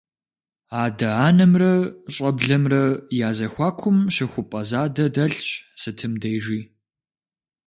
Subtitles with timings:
[0.83, 1.73] Адэ-анэмрэ
[2.13, 2.83] щӀэблэмрэ
[3.27, 5.49] я зэхуакум щыхупӀэ задэ дэлъщ
[5.81, 6.61] сытым дежи.